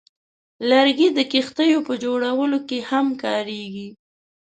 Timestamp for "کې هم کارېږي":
2.67-3.87